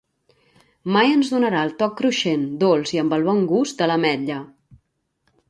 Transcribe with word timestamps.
Mai 0.95 1.11
ens 1.17 1.29
donarà 1.33 1.61
el 1.65 1.75
toc 1.81 1.93
cruixent, 1.99 2.47
dolç 2.65 2.95
i 2.97 3.03
amb 3.03 3.15
el 3.19 3.27
bon 3.29 3.45
gust 3.53 3.85
de 3.85 3.91
l'ametlla. 3.93 4.41